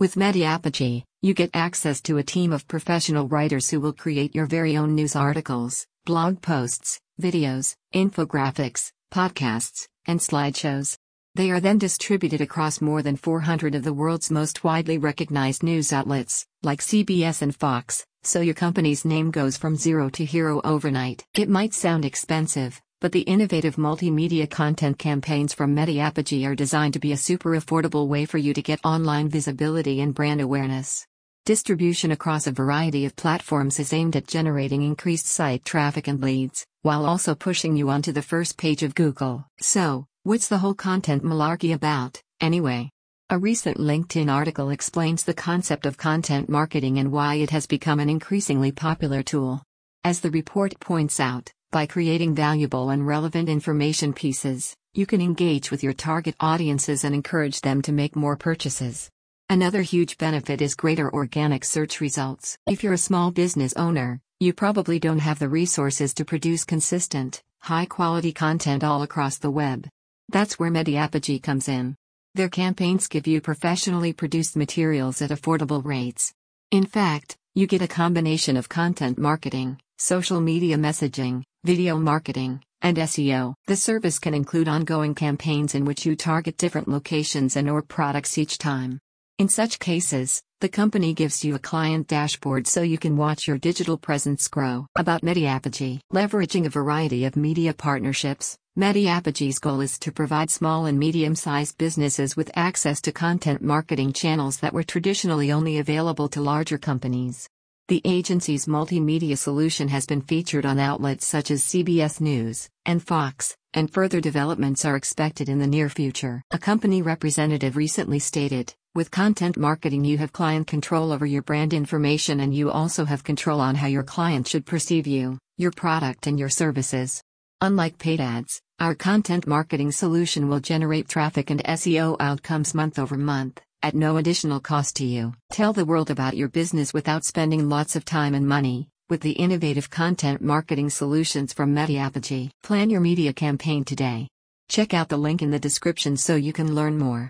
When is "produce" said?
66.24-66.64